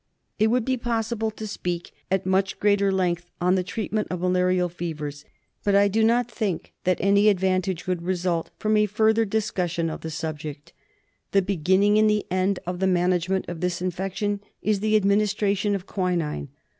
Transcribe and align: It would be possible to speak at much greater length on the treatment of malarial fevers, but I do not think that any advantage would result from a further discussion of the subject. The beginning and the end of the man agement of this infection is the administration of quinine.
It 0.39 0.47
would 0.47 0.65
be 0.65 0.77
possible 0.77 1.29
to 1.29 1.45
speak 1.45 1.91
at 2.09 2.25
much 2.25 2.59
greater 2.59 2.91
length 2.91 3.29
on 3.39 3.53
the 3.53 3.61
treatment 3.63 4.07
of 4.09 4.21
malarial 4.21 4.67
fevers, 4.67 5.25
but 5.63 5.75
I 5.75 5.87
do 5.87 6.03
not 6.03 6.27
think 6.31 6.73
that 6.85 6.97
any 7.01 7.29
advantage 7.29 7.85
would 7.85 8.01
result 8.01 8.49
from 8.57 8.77
a 8.77 8.87
further 8.87 9.25
discussion 9.25 9.91
of 9.91 10.01
the 10.01 10.09
subject. 10.09 10.73
The 11.33 11.43
beginning 11.43 11.99
and 11.99 12.09
the 12.09 12.25
end 12.31 12.57
of 12.65 12.79
the 12.79 12.87
man 12.87 13.11
agement 13.13 13.47
of 13.47 13.61
this 13.61 13.79
infection 13.79 14.39
is 14.63 14.79
the 14.79 14.95
administration 14.95 15.75
of 15.75 15.85
quinine. 15.85 16.49